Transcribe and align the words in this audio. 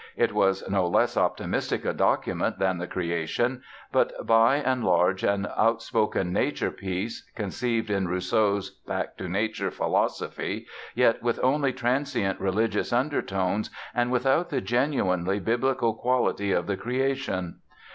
It 0.17 0.33
was 0.33 0.67
no 0.67 0.87
less 0.87 1.15
optimistic 1.15 1.85
a 1.85 1.93
document 1.93 2.57
than 2.57 2.79
"The 2.79 2.87
Creation", 2.87 3.61
but 3.91 4.25
by 4.25 4.55
and 4.55 4.83
large 4.83 5.23
an 5.23 5.47
outspoken 5.55 6.33
Nature 6.33 6.71
piece 6.71 7.29
(conceived 7.35 7.91
in 7.91 8.07
Rousseau's 8.07 8.71
"Back 8.71 9.15
to 9.17 9.29
Nature" 9.29 9.69
philosophy), 9.69 10.65
yet 10.95 11.21
with 11.21 11.39
only 11.43 11.71
transient 11.71 12.39
religious 12.39 12.91
undertones 12.91 13.69
and 13.93 14.11
without 14.11 14.49
the 14.49 14.59
genuinely 14.59 15.39
Biblical 15.39 15.93
quality 15.93 16.51
of 16.51 16.65
"The 16.65 16.77
Creation". 16.77 17.59